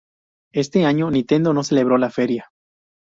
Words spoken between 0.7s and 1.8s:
año Nintendo no